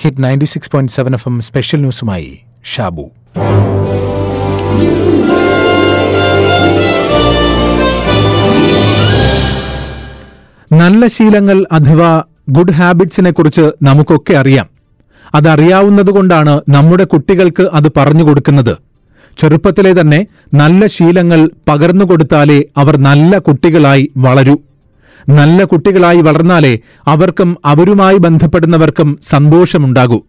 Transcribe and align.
Hit 0.00 0.22
ninety 0.24 0.44
six 0.44 0.70
point 0.70 0.92
seven 0.92 1.14
F 1.14 1.28
M 1.28 1.40
special 1.40 1.80
ന്യൂസുമായി 1.80 2.40
Shabu. 2.72 3.04
നല്ല 10.72 11.06
ശീലങ്ങൾ 11.06 11.66
അഥവാ 11.72 12.22
ഗുഡ് 12.50 12.72
ഹാബിറ്റ്സിനെ 12.72 13.30
കുറിച്ച് 13.30 13.72
നമുക്കൊക്കെ 13.82 14.34
അറിയാം. 14.34 14.68
അതറിയാവുന്നതുകൊണ്ടാണ് 15.34 16.60
നമ്മുടെ 16.68 17.04
കുട്ടികൾക്ക് 17.04 17.62
അത് 17.72 17.88
പറഞ്ഞു 17.96 18.24
കൊടുക്കുന്നത്. 18.24 18.74
ചെറുപ്പത്തിലെ 19.38 20.00
തന്നെ 20.00 20.26
നല്ല 20.54 20.86
ശീലങ്ങൾ 20.86 21.50
പകർന്നു 21.68 22.04
കൊടുത്താലേ 22.04 22.64
അവർ 22.76 22.96
നല്ല 22.96 23.38
കുട്ടികളായി 23.38 24.10
വളരൂ. 24.16 24.56
നല്ല 25.28 25.64
കുട്ടികളായി 25.64 26.20
വളർന്നാലേ 26.20 26.78
അവർക്കും 27.06 27.56
അവരുമായി 27.64 28.18
ബന്ധപ്പെടുന്നവർക്കും 28.18 29.18
സന്തോഷമുണ്ടാകൂ. 29.28 30.20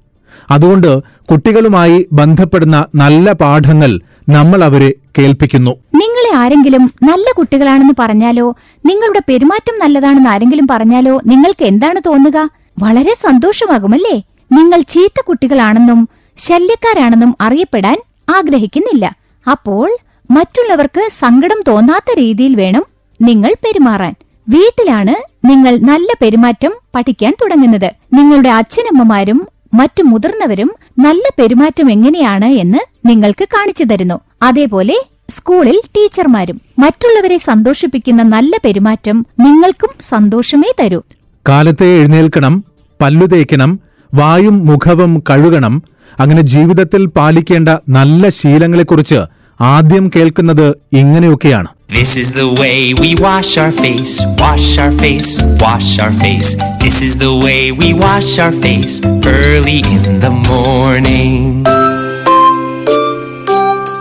അതുകൊണ്ട് 0.52 1.00
കുട്ടികളുമായി 1.32 2.08
ബന്ധപ്പെടുന്ന 2.12 2.86
നല്ല 2.96 3.32
പാഠങ്ങൾ 3.32 4.00
നമ്മൾ 4.30 4.64
അവരെ 4.64 4.94
കേൾപ്പിക്കുന്നു. 5.18 5.72
നിങ്ങളെ 5.72 6.36
ആരെങ്കിലും 6.36 6.92
നല്ല 7.04 7.34
കുട്ടികളാണെന്ന് 7.38 7.94
പറഞ്ഞാലോ 8.00 8.56
നിങ്ങളുടെ 8.86 9.22
പെരുമാറ്റം 9.30 9.80
നല്ലതാണെന്ന് 9.80 10.30
ആരെങ്കിലും 10.30 10.68
പറഞ്ഞാലോ 10.68 11.22
നിങ്ങൾക്ക് 11.26 11.66
എന്താണ് 11.66 12.02
തോന്നുക? 12.06 12.50
വളരെ 12.80 13.14
സന്തോഷമാകുമല്ലേ? 13.14 14.24
നിങ്ങൾ 14.52 14.82
ചീത്ത 14.82 15.22
കുട്ടികളാണെന്നും 15.28 16.10
ശല്യക്കാരാണെന്നും 16.38 17.36
അറിയപ്പെടാൻ 17.42 17.98
ആഗ്രഹിക്കുന്നില്ല. 18.38 19.16
അപ്പോൾ 19.52 19.98
മറ്റുള്ളവർക്ക് 20.32 21.10
സങ്കടം 21.12 21.64
തോന്നാത്ത 21.68 22.18
രീതിയിൽ 22.18 22.56
വേണം 22.56 22.84
നിങ്ങൾ 23.22 23.54
പെരുമാറാൻ. 23.66 24.16
വീട്ടിലാണ് 24.54 25.16
നിങ്ങൾ 25.48 25.74
നല്ല 25.90 26.10
പെരുമാറ്റം 26.22 26.74
പഠിക്കാൻ 26.96 27.34
തുടങ്ങുന്നത്. 27.42 27.90
നിങ്ങളുടെ 28.14 28.50
അച്ഛനമ്മമാരും 28.50 29.40
മറ്റു 29.74 30.02
മുതിർന്നവരും 30.04 30.70
നല്ല 31.00 31.24
പെരുമാറ്റം 31.40 31.92
എങ്ങനെയാണ് 31.92 32.50
എന്ന് 32.64 32.82
നിങ്ങൾക്ക് 33.08 33.46
കാണിച്ചു 33.54 33.84
തരുന്നു. 33.84 34.18
അതേപോലെ 34.42 34.98
സ്കൂളിൽ 35.30 35.78
ടീച്ചർമാരും 35.96 36.58
മറ്റുള്ളവരെ 36.80 37.38
സന്തോഷിപ്പിക്കുന്ന 37.38 38.22
നല്ല 38.36 38.54
പെരുമാറ്റം 38.66 39.18
നിങ്ങൾക്കും 39.40 39.92
സന്തോഷമേ 40.02 40.72
തരൂ. 40.80 41.00
കാലത്തെ 41.46 41.90
എഴുന്നേൽക്കണം 42.00 42.56
പല്ലു 43.02 43.26
തേക്കണം 43.26 43.72
വായും 44.14 44.66
മുഖവും 44.66 45.24
കഴുകണം. 45.30 45.76
അങ്ങനെ 46.20 46.42
ജീവിതത്തിൽ 46.54 47.06
പാലിക്കേണ്ട 47.18 47.70
നല്ല 47.98 48.30
ശീലങ്ങളെക്കുറിച്ച് 48.30 49.20
ആദ്യം 49.60 50.12
കേൾക്കുന്നത് 50.16 50.68
ഇങ്ങനെയൊക്കെയാണ്. 50.94 51.70
This 51.90 52.18
is 52.18 52.32
the 52.32 52.48
way 52.62 52.94
we 52.94 53.16
wash 53.16 53.58
our 53.58 53.72
face, 53.72 54.22
wash 54.38 54.78
our 54.78 54.92
face, 54.92 55.42
wash 55.60 55.98
our 55.98 56.14
face. 56.14 56.54
This 56.80 57.02
is 57.02 57.18
the 57.18 57.36
way 57.36 57.72
we 57.72 57.96
wash 57.96 58.38
our 58.38 58.52
face 58.52 59.02
early 59.26 59.80
in 59.80 60.20
the 60.22 60.30
morning. 60.30 61.64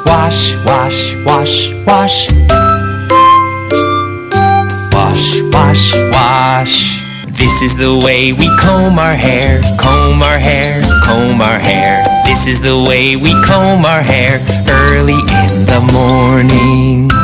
Wash, 0.04 0.54
wash, 0.66 1.16
wash, 1.24 1.72
wash. 1.86 2.28
Wash, 4.92 5.40
wash, 5.50 5.94
wash. 6.12 7.00
This 7.38 7.62
is 7.62 7.74
the 7.74 7.98
way 8.04 8.34
we 8.34 8.48
comb 8.60 8.98
our 8.98 9.16
hair, 9.16 9.62
comb 9.80 10.22
our 10.22 10.38
hair, 10.38 10.82
comb 11.06 11.40
our 11.40 11.58
hair. 11.58 12.04
This 12.26 12.48
is 12.48 12.60
the 12.60 12.84
way 12.86 13.16
we 13.16 13.32
comb 13.46 13.86
our 13.86 14.02
hair 14.02 14.44
early 14.68 15.14
in 15.16 15.64
the 15.64 15.80
morning. 15.90 17.17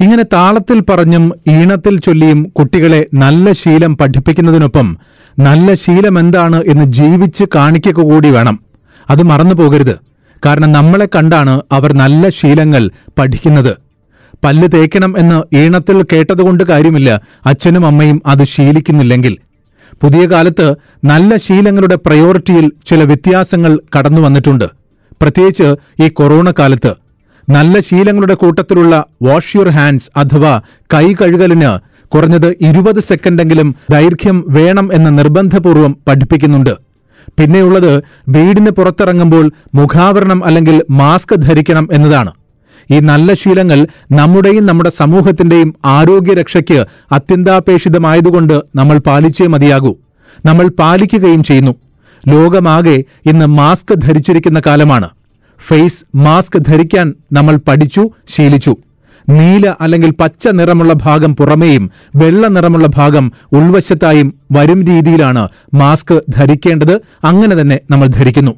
ഇങ്ങനെ 0.00 0.22
താളത്തിൽ 0.22 0.80
പറഞ്ഞും 0.80 1.32
ഈണത്തിൽ 1.48 2.00
ചൊല്ലിയും 2.00 2.44
കുട്ടികളെ 2.44 3.06
നല്ല 3.14 3.52
ശീലം 3.52 3.96
പഠിപ്പിക്കുന്നതിനൊപ്പം 3.96 4.96
നല്ല 5.38 5.74
ശീലം 5.74 6.18
എന്താണ് 6.18 6.64
എന്ന് 6.64 6.84
ജീവിച്ച് 6.84 7.44
കാണിക്കുക 7.54 8.00
കൂടി 8.00 8.30
വേണം. 8.30 8.60
അത് 9.10 9.22
മറന്നു 9.22 9.54
പോകരുത്. 9.54 9.98
കാരണം 10.46 10.72
നമ്മളെ 10.72 11.08
കണ്ടാണ് 11.16 11.62
അവർ 11.72 11.92
നല്ല 11.92 12.28
ശീലങ്ങൾ 12.28 12.90
പഠിക്കുന്നത്. 13.18 13.76
പല്ല് 14.44 14.68
തേക്കണം 14.74 15.18
എന്ന് 15.18 15.56
ഈണത്തിൽ 15.56 16.02
കേട്ടതുകൊണ്ട് 16.02 16.64
കാര്യമില്ല. 16.64 17.20
അച്ഛനും 17.46 17.86
അമ്മയും 17.86 18.22
അത് 18.26 18.44
ശീലിക്കുന്നില്ലെങ്കിൽ. 18.44 19.38
പുതിയ 20.00 20.26
കാലത്ത് 20.26 20.74
നല്ല 21.04 21.36
ശീലങ്ങളുടെ 21.36 21.94
പ്രയോറിറ്റിയിൽ 21.94 22.72
ചില 22.86 23.02
വ്യത്യാസങ്ങൾ 23.02 23.80
കടന്നു 23.98 24.20
വന്നിട്ടുണ്ട്. 24.20 24.64
പ്രത്യേകിച്ച് 25.22 25.74
ഈ 26.02 26.08
കൊറോണ 26.08 26.50
കാലത്ത്. 26.58 27.09
നല്ല 27.50 27.80
ശീലങ്ങളുടെ 27.80 28.34
കൂട്ടത്തിലുള്ള 28.34 29.04
വാഷ് 29.22 29.56
യുവർ 29.56 29.68
ഹാൻഡ്സ് 29.68 30.10
അഥവാ 30.16 30.60
കൈ 30.94 31.12
കഴുകലിന് 31.12 31.70
കുറഞ്ഞത് 32.08 32.46
ഇരുപത് 32.60 33.00
സെക്കൻഡെങ്കിലും 33.00 33.74
ദൈർഘ്യം 33.90 34.44
വേണം 34.48 34.90
എന്ന് 34.92 35.18
നിർബന്ധപൂർവം 35.18 35.96
പഠിപ്പിക്കുന്നുണ്ട്. 36.08 36.70
പിന്നെയുള്ളത് 37.38 38.02
വീടിന് 38.28 38.70
പുറത്തിറങ്ങുമ്പോൾ 38.70 39.52
മുഖാവരണം 39.74 40.44
അല്ലെങ്കിൽ 40.44 40.82
മാസ്ക് 40.90 41.34
ധരിക്കണം 41.34 41.88
എന്നതാണ്. 41.92 42.32
ഈ 42.90 43.00
നല്ല 43.00 43.34
ശീലങ്ങൾ 43.34 43.86
നമ്മുടെയും 44.12 44.66
നമ്മുടെ 44.66 44.90
സമൂഹത്തിന്റെയും 44.90 45.74
ആരോഗ്യരക്ഷയ്ക്ക് 45.84 46.86
അത്യന്താപേക്ഷിതമായതുകൊണ്ട് 47.12 48.62
നമ്മൾ 48.76 48.98
പാലിച്ചേ 48.98 49.46
മതിയാകൂ. 49.46 49.96
നമ്മൾ 50.46 50.68
പാലിക്കുകയും 50.68 51.42
ചെയ്യുന്നു. 51.42 51.74
ലോകമാകെ 52.28 53.04
ഇന്ന് 53.26 53.46
മാസ്ക് 53.46 53.94
ധരിച്ചിരിക്കുന്ന 53.94 54.62
കാലമാണ്. 54.66 55.08
ഫേസ് 55.66 56.04
മാസ്ക് 56.14 56.58
ധരിക്കാൻ 56.58 57.14
നമ്മൾ 57.32 57.56
പഠിച്ചു 57.56 58.10
ശീലിച്ചു. 58.28 58.76
നീല 59.28 59.74
അല്ലെങ്കിൽ 59.80 60.10
പച്ച 60.10 60.48
നിറമുള്ള 60.48 60.92
ഭാഗം 60.92 61.36
പുറമേയും 61.36 61.90
വെള്ള 62.16 62.46
നിറമുള്ള 62.46 62.86
ഭാഗം 62.86 63.32
ഉൾവശത്തായും 63.52 64.34
വരും 64.52 64.86
രീതിയിലാണ് 64.86 65.48
മാസ്ക് 65.74 66.24
ധരിക്കേണ്ടത്. 66.28 67.00
അങ്ങനെ 67.24 67.60
തന്നെ 67.60 67.80
നമ്മൾ 67.90 68.06
ധരിക്കുന്നു. 68.06 68.50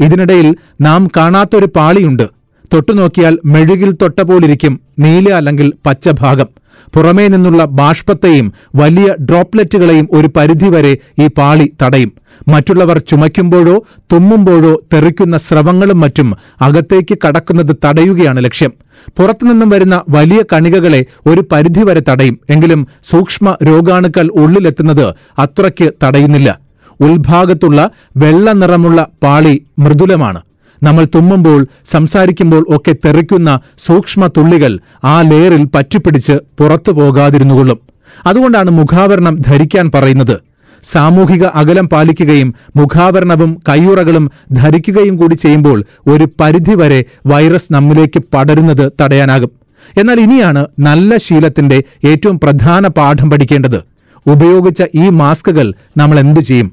ഇതിനിടയിൽ 0.00 0.56
നാം 0.80 1.10
കാണാത്തൊരു 1.16 1.66
പാളിയുണ്ട്. 1.76 2.28
തൊട്ടുനോക്കിയാൽ 2.72 3.38
മെഴുകിൽ 3.44 3.92
തൊട്ട 3.92 4.20
പോലിരിക്കും 4.20 4.80
നീല 4.98 5.32
അല്ലെങ്കിൽ 5.32 5.72
പച്ച 5.86 6.08
ഭാഗം. 6.08 6.46
പുറമേ 6.94 7.28
നിന്നുള്ള 7.28 7.64
ബാഷ്പത്തെയും 7.64 8.52
വലിയ 8.74 9.14
ഡ്രോപ്ലെറ്റുകളെയും 9.20 10.08
ഒരു 10.12 10.28
പരിധിവരെ 10.36 10.98
ഈ 11.18 11.26
പാളി 11.26 11.72
തടയും. 11.82 12.12
മറ്റുള്ളവർ 12.48 12.98
ചുമയ്ക്കുമ്പോഴോ 12.98 13.84
തുമ്മുമ്പോഴോ 14.12 14.82
തെറിക്കുന്ന 14.92 15.38
സ്രവങ്ങളും 15.38 16.00
മറ്റും 16.00 16.36
അകത്തേക്ക് 16.62 17.18
കടക്കുന്നത് 17.26 17.76
തടയുകയാണ് 17.84 18.44
ലക്ഷ്യം. 18.44 18.72
പുറത്തുനിന്നും 19.18 19.68
വരുന്ന 19.68 20.02
വലിയ 20.08 20.44
കണികകളെ 20.52 21.04
ഒരു 21.26 21.44
പരിധിവരെ 21.52 22.02
തടയും. 22.08 22.38
എങ്കിലും 22.50 22.86
സൂക്ഷ്മ 23.10 23.56
രോഗാണുക്കൾ 23.66 24.28
ഉള്ളിലെത്തുന്നത് 24.34 25.14
അത്രയ്ക്ക് 25.38 25.92
തടയുന്നില്ല. 26.04 26.58
ഉൾഭാഗത്തുള്ള 27.00 27.90
വെള്ള 28.16 28.52
നിറമുള്ള 28.52 29.08
പാളി 29.22 29.62
മൃദുലമാണ്. 29.78 30.40
നമ്മൾ 30.82 31.04
തുമ്മുമ്പോൾ 31.04 31.66
സംസാരിക്കുമ്പോൾ 31.86 32.66
ഒക്കെ 32.68 32.94
തെറിക്കുന്ന 33.04 33.60
സൂക്ഷ്മ 33.86 34.26
തുള്ളികൾ 34.26 34.78
ആ 35.04 35.20
ലെയറിൽ 35.20 35.64
പറ്റിപ്പിടിച്ച് 35.64 36.32
പുറത്തു 36.32 36.92
പോകാതിരുന്നുകൊള്ളും. 36.92 37.78
അതുകൊണ്ടാണ് 38.26 38.70
മുഖാവരണം 38.70 39.38
ധരിക്കാൻ 39.40 39.90
പറയുന്നത്. 39.94 40.40
സാമൂഹിക 40.84 41.44
അകലം 41.44 41.88
പാലിക്കുകയും 41.88 42.54
മുഖാവരണവും 42.76 43.62
കയ്യുറകളും 43.68 44.30
ധരിക്കുകയും 44.52 45.16
കൂടി 45.16 45.34
ചെയ്യുമ്പോൾ 45.34 45.84
ഒരു 46.06 46.28
പരിധിവരെ 46.40 47.04
വൈറസ് 47.26 47.72
നമ്മിലേക്ക് 47.72 48.22
പടരുന്നത് 48.34 48.92
തടയാനാകും. 49.00 49.50
എന്നാൽ 49.98 50.20
ഇനിയാണ് 50.20 50.66
നല്ല 50.78 51.16
ശീലത്തിന്റെ 51.16 51.82
ഏറ്റവും 52.06 52.40
പ്രധാന 52.40 52.86
പാഠം 52.86 53.30
പഠിക്കേണ്ടത്. 53.30 53.82
ഉപയോഗിച്ച 54.26 54.82
ഈ 54.94 55.08
മാസ്കുകൾ 55.08 55.74
നമ്മൾ 55.96 56.20
എന്തു 56.20 56.40
ചെയ്യും? 56.40 56.72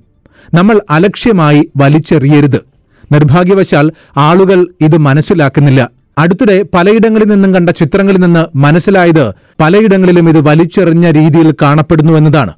നമ്മൾ 0.53 0.81
അലക്ഷ്യമായി 0.89 1.69
വലിച്ചെറിയരുത്. 1.77 2.74
നിർഭാഗ്യവശാൽ 3.11 3.91
ആളുകൾ 4.17 4.67
ഇത് 4.81 4.97
മനസ്സിലാക്കുന്നില്ല. 4.97 5.89
അടുത്തിടെ 6.17 6.65
പലയിടങ്ങളിൽ 6.73 7.25
നിന്നും 7.25 7.53
കണ്ട 7.53 7.69
ചിത്രങ്ങളിൽ 7.69 8.17
നിന്ന് 8.17 8.57
മനസ്സിലായത് 8.57 9.33
പലയിടങ്ങളിലും 9.59 10.29
ഇത് 10.29 10.39
വലിച്ചെറിഞ്ഞ 10.39 11.11
രീതിയിൽ 11.11 11.53
കാണപ്പെടുന്നു 11.61 12.13
എന്നതാണ്. 12.13 12.53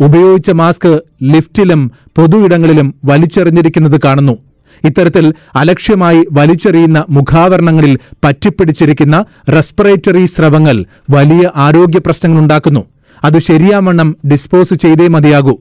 ഉപയോഗിച്ച 0.00 0.50
മാസ്ക് 0.50 1.00
ലിഫ്റ്റിലും 1.22 1.90
പൊതുയിടങ്ങളിലും 2.16 2.94
വലിച്ചെറിഞ്ഞിരിക്കുന്നത് 3.04 4.00
കാണുന്നു. 4.04 4.38
ഇത്തരത്തിൽ 4.84 5.34
അലക്ഷ്യമായി 5.56 6.24
വലിച്ചെറിയുന്ന 6.32 7.04
മുഖാവരണങ്ങളിൽ 7.10 7.98
പറ്റിപ്പിടിച്ചിരിക്കുന്ന 8.24 9.24
റെസ്പിറേറ്ററി 9.48 10.24
സ്രവങ്ങൾ 10.24 10.84
വലിയ 11.10 11.50
ആരോഗ്യ 11.56 12.00
പ്രശ്നങ്ങളുണ്ടാക്കുന്നു 12.06 12.84
അത് 13.24 13.38
ശരിയാവണ്ണം 13.38 14.16
ഡിസ്പോസ് 14.26 14.74
ചെയ്തേ 14.74 15.08
മതിയാകൂ. 15.08 15.58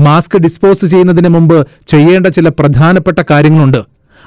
മാസ്ക് 0.00 0.38
ഡിസ്പോസ് 0.38 0.86
ചെയ്യുന്നതിന് 0.86 1.28
മുമ്പ് 1.28 1.66
ചെയ്യേണ്ട 1.88 2.26
ചില 2.26 2.48
പ്രധാനപ്പെട്ട 2.48 3.22
കാര്യങ്ങളുണ്ട്. 3.30 3.84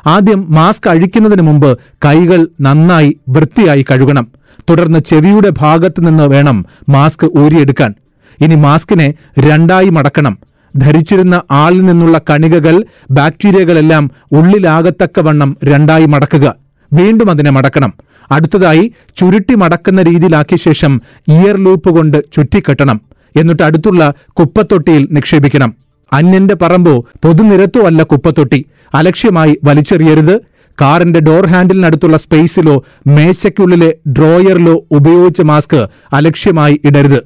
ആദ്യം 0.07 0.45
മാസ്ക് 0.50 0.89
അഴിക്കുന്നതിന് 0.89 1.42
മുമ്പ് 1.42 1.77
കൈകൾ 2.06 2.48
നന്നായി 2.62 3.18
വൃത്തിയായി 3.30 3.86
കഴുകണം. 3.92 4.27
തുടർന്ന് 4.69 5.00
ചെവിയുടെ 5.00 5.51
ഭാഗത്ത് 5.57 6.07
നിന്ന് 6.07 6.24
വേണം 6.24 6.65
മാസ്ക് 6.89 7.39
ഊരിയെടുക്കാൻ. 7.39 7.94
ഇനി 8.42 8.56
മാസ്കിനെ 8.56 9.13
രണ്ടായി 9.39 9.89
മടക്കണം. 9.89 10.38
ധരിച്ചിരുന്ന 10.75 11.42
ആളിൽ 11.51 11.86
നിന്നുള്ള 11.86 12.21
കണികകൾ 12.30 12.86
ബാക്ടീരിയകളെല്ലാം 13.12 14.12
ഉള്ളിലാകത്തക്കവണ്ണം 14.31 15.57
രണ്ടായി 15.63 16.06
മടക്കുക. 16.06 16.56
വീണ്ടും 16.94 17.30
അതിനെ 17.30 17.50
മടക്കണം. 17.50 17.94
അടുത്തതായി 18.31 18.92
ചുരുട്ടി 19.18 19.56
മടക്കുന്ന 19.56 20.01
രീതിയിലാക്കിയ 20.01 20.57
ശേഷം 20.57 21.01
ഇയർ 21.27 21.57
ലൂപ്പ് 21.57 21.89
കൊണ്ട് 21.89 22.24
ചുറ്റിക്കെട്ടണം. 22.33 23.01
എന്നിട്ട് 23.38 23.63
അടുത്തുള്ള 23.63 24.13
കുപ്പത്തൊട്ടിയിൽ 24.39 25.07
നിക്ഷേപിക്കണം. 25.12 25.75
അന്യന്റെ 26.13 26.56
പറമ്പോ 26.56 27.06
പൊതുനിരത്തോ 27.24 27.81
അല്ല 27.81 28.04
കുപ്പത്തൊട്ടി. 28.04 28.66
അലക്ഷ്യമായി 28.94 29.60
വലിച്ചെറിയരുത്. 29.63 30.38
കാറിന്റെ 30.81 31.19
ഡോർ 31.19 31.45
ഹാൻഡിലിനടുത്തുള്ള 31.45 32.18
സ്പേസിലോ 32.18 32.84
മേശയ്ക്കുള്ളിലെ 33.07 33.95
ഡ്രോയറിലോ 34.12 34.86
ഉപയോഗിച്ച 34.92 35.42
മാസ്ക് 35.42 35.88
അലക്ഷ്യമായി 36.13 36.81
ഇടരുത്. 36.84 37.24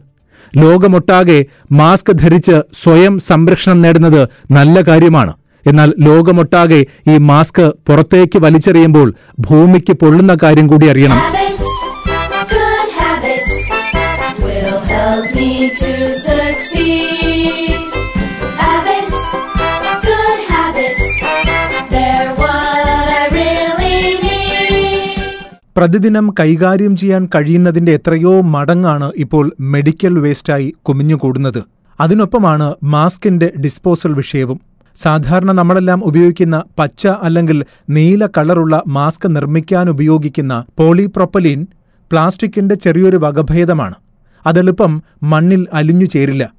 ലോകമൊട്ടാകെ 0.57 1.45
മാസ്ക് 1.71 2.11
ധരിച്ച് 2.11 2.61
സ്വയം 2.73 3.19
സംരക്ഷണം 3.19 3.81
നേടുന്നത് 3.81 4.27
നല്ല 4.51 4.81
കാര്യമാണ്. 4.81 5.33
എന്നാൽ 5.67 5.93
ലോകമൊട്ടാകെ 5.99 6.85
ഈ 7.09 7.17
മാസ്ക് 7.17 7.71
പുറത്തേക്ക് 7.87 8.39
വലിച്ചെറിയുമ്പോൾ 8.39 9.13
ഭൂമിക്ക് 9.39 9.93
പൊള്ളുന്ന 9.93 10.37
കാര്യം 10.43 10.67
കൂടി 10.67 10.87
അറിയണം. 10.87 11.17
പ്രതിദിനം 25.77 26.33
കൈകാര്യം 26.39 26.97
ചെയ്യാൻ 26.97 27.29
കഴിയുന്നതിന്റെ 27.35 27.91
എത്രയോ 27.91 28.41
മടങ്ങാണ് 28.41 29.11
ഇപ്പോൾ 29.15 29.55
മെഡിക്കൽ 29.59 30.19
വേസ്റ്റായി 30.19 30.73
കുമിഞ്ഞുകൂടുന്നത്. 30.81 31.63
അതിനൊപ്പമാണ് 31.99 32.75
മാസ്കിന്റെ 32.83 33.53
ഡിസ്പോസൽ 33.59 34.13
വിഷയവും. 34.13 34.61
സാധാരണ 34.95 35.51
നമ്മളെല്ലാം 35.51 36.05
ഉപയോഗിക്കുന്ന 36.05 36.63
പച്ച 36.79 37.07
അല്ലെങ്കിൽ 37.07 37.65
നീല 37.89 38.25
കളറുള്ള 38.25 38.83
മാസ്ക് 38.87 39.35
നിർമ്മിക്കാൻ 39.35 39.89
ഉപയോഗിക്കുന്ന 39.89 40.65
പോളിപ്രൊപ്പലീൻ 40.79 41.67
പ്ലാസ്റ്റിക്കിന്റെ 42.11 42.75
ചെറിയൊരു 42.75 43.17
വകഭേദമാണ്. 43.17 43.95
അതെളുപ്പം 44.45 45.03
മണ്ണിൽ 45.23 45.67
അലിഞ്ഞു 45.73 46.05
ചേരില്ല. 46.05 46.53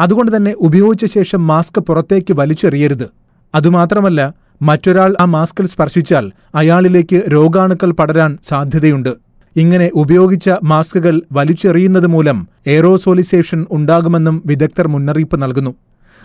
അതുകൊണ്ട് 0.00 0.36
തന്നെ 0.36 0.54
ഉപയോഗിച്ച 0.58 1.04
ശേഷം 1.04 1.46
മാസ്ക് 1.46 1.80
പുറത്തേക്ക് 1.80 2.32
വലിച്ചെറിയരുത്. 2.32 3.10
അതുമാത്രമല്ല 3.54 4.34
മറ്റൊരാൾ 4.62 5.16
ആ 5.20 5.24
മാസ്കിൽ 5.24 5.66
സ്പർശിച്ചാൽ 5.66 6.32
അയാളിലേക്ക് 6.54 7.22
രോഗാണുക്കൾ 7.28 7.90
പടരാൻ 7.90 8.38
സാധ്യതയുണ്ട്. 8.44 9.08
ഇങ്ങനെ 9.56 9.90
ഉപയോഗിച്ച 9.94 10.50
മാസ്കുകൾ 10.64 11.22
വലിച്ചെറിയുന്നത് 11.32 12.06
മൂലം 12.06 12.48
എയറോസോലിസേഷൻ 12.66 13.66
ഉണ്ടാകുമെന്നും 13.70 14.42
വിദഗ്ധർ 14.46 14.88
മുന്നറിയിപ്പ് 14.88 15.42
നൽകുന്നു. 15.42 15.74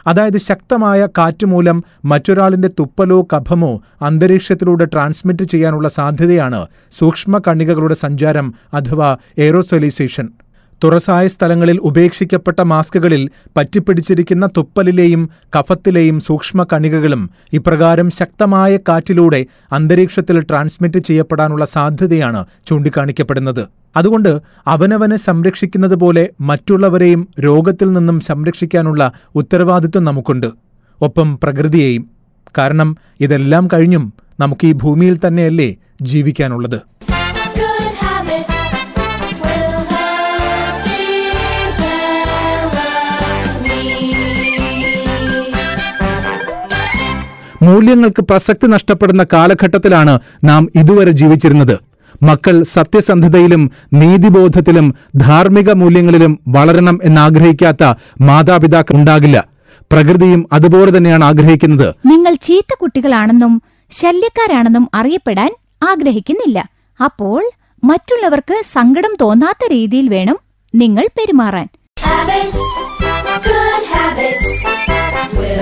അതായത് 0.07 0.37
ശക്തമായ 0.37 1.07
കാറ്റ് 1.17 1.45
മൂലം 1.45 1.83
മറ്റൊരാളിന്റെ 2.05 2.67
തുപ്പലോ 2.67 3.27
കഫമോ 3.35 3.81
അന്തരീക്ഷത്തിലൂടെ 4.01 4.85
ട്രാൻസ്മിറ്റ് 4.85 5.43
ചെയ്യാനുള്ള 5.43 5.87
സാധ്യതയാണ് 5.87 6.67
സൂക്ഷ്മ 6.99 7.41
കണികകളുടെ 7.47 7.93
സഞ്ചാരം 7.93 8.53
അഥവാ 8.73 9.17
എയറോസോലൈസേഷൻ. 9.37 10.29
തുറസായ 10.83 11.27
സ്ഥലങ്ങളിൽ 11.27 11.77
ഉപേക്ഷിക്കപ്പെട്ട 11.77 12.61
മാസ്കുകളിൽ 12.61 13.29
പറ്റിപ്പിടിച്ചിരിക്കുന്ന 13.57 14.45
തുപ്പലിലെയും 14.47 15.29
കഫത്തിലെയും 15.59 16.19
സൂക്ഷ്മ 16.19 16.65
കണികകളും 16.73 17.29
ഇപ്രകാരം 17.53 18.09
ശക്തമായ 18.09 18.77
കാറ്റിലൂടെ 18.77 19.45
അന്തരീക്ഷത്തിൽ 19.71 20.39
ട്രാൻസ്മിറ്റ് 20.39 20.97
ചെയ്യപ്പെടാനുള്ള 20.97 21.65
സാധ്യതയാണ് 21.65 22.45
ചൂണ്ടിക്കാണിക്കപ്പെടുന്നത്. 22.67 23.67
അതുകൊണ്ട് 23.95 24.41
അവനവനെ 24.67 25.15
സംരക്ഷിക്കുന്നത് 25.15 25.95
പോലെ 25.95 26.29
മറ്റുള്ളവരെയും 26.41 27.27
രോഗത്തിൽ 27.39 27.93
നിന്നും 27.93 28.19
സംരക്ഷിക്കാനുള്ള 28.19 29.11
ഉത്തരവാദിത്വം 29.35 30.03
നമുക്കുണ്ട്. 30.03 30.47
ഒപ്പം 31.01 31.39
പ്രകൃതിയെയും. 31.43 32.09
കാരണം 32.57 32.97
ഇതെല്ലാം 33.19 33.69
കഴിഞ്ഞും 33.73 34.13
നമുക്ക് 34.39 34.67
ഈ 34.67 34.71
ഭൂമിയിൽ 34.71 35.19
തന്നെയല്ലേ 35.27 35.75
ജീവിക്കാനുള്ളത്. 36.01 36.81
മൂല്യങ്ങൾക്ക് 47.61 48.21
പ്രസക്തി 48.21 48.67
നഷ്ടപ്പെടുന്ന 48.67 49.25
കാലഘട്ടത്തിലാണ് 49.33 50.19
നാം 50.43 50.69
ഇതുവരെ 50.75 51.11
ജീവിച്ചിരുന്നത്. 51.11 51.79
മക്കൾ 52.23 52.63
സത്യസന്ധതയിലും 52.63 53.71
നീതിബോധത്തിലും 53.93 54.95
ധാർമ്മിക 55.15 55.71
മൂല്യങ്ങളിലും 55.71 56.39
വളരണം 56.47 56.99
എന്നാഗ്രഹിക്കാത്ത 57.03 57.93
മാതാപിതാക്കൾ 58.21 58.95
ഉണ്ടാകില്ല. 58.95 59.47
പ്രകൃതിയും 59.91 60.49
അതുപോലെ 60.53 60.97
തന്നെയാണ് 60.97 61.23
ആഗ്രഹിക്കുന്നത്. 61.25 61.95
നിങ്ങൾ 62.05 62.33
ചീത്ത 62.33 62.75
കുട്ടികളാണെന്നും 62.81 63.61
ശല്യക്കാരാണെന്നും 63.91 64.89
അറിയപ്പെടാൻ 64.93 65.51
ആഗ്രഹിക്കുന്നില്ല. 65.91 66.69
അപ്പോൾ 67.03 67.43
മറ്റുള്ളവർക്ക് 67.83 68.61
സങ്കടം 68.71 69.15
തോന്നാത്ത 69.21 69.71
രീതിയിൽ 69.71 70.09
വേണം 70.09 70.37
നിങ്ങൾ 70.75 71.07
പെരുമാറാൻ. 71.17 71.67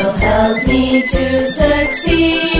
Will 0.04 0.13
help 0.13 0.66
me 0.66 1.01
to 1.01 1.46
succeed. 1.48 2.58